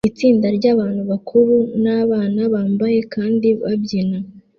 Itsinda 0.09 0.47
ryabantu 0.57 1.01
bakuru 1.11 1.55
nabana 1.83 2.41
bambaye 2.53 2.97
kandi 3.13 3.47
babyina 3.61 4.17